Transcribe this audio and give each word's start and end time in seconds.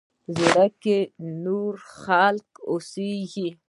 زړه 0.37 0.65
کښې 0.81 0.97
نور 1.43 1.71
خلق 2.01 2.49
اوسيږي 2.69 3.49